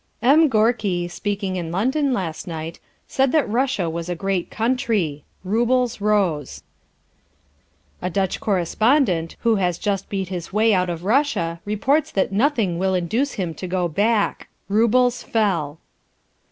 "M. 0.23 0.49
Gorky, 0.49 1.07
speaking 1.07 1.57
in 1.57 1.71
London 1.71 2.11
last 2.11 2.47
night, 2.47 2.79
said 3.07 3.31
that 3.33 3.47
Russia 3.47 3.87
was 3.87 4.09
a 4.09 4.15
great 4.15 4.49
country. 4.49 5.23
Roubles 5.43 6.01
rose." 6.01 6.63
"A 8.01 8.09
Dutch 8.09 8.39
correspondent, 8.39 9.35
who 9.41 9.57
has 9.57 9.77
just 9.77 10.09
beat 10.09 10.29
his 10.29 10.51
way 10.51 10.73
out 10.73 10.89
of 10.89 11.03
Russia, 11.05 11.59
reports 11.65 12.09
that 12.13 12.31
nothing 12.31 12.79
will 12.79 12.95
induce 12.95 13.33
him 13.33 13.53
to 13.53 13.67
go 13.67 13.87
back. 13.87 14.47
Roubles 14.67 15.21
fell." 15.21 15.77